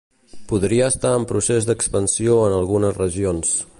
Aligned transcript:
Podria 0.51 0.87
estar 0.93 1.11
en 1.17 1.27
procés 1.33 1.67
d'expansió 1.69 2.39
en 2.47 2.57
algunes 2.63 2.99
regions. 3.05 3.53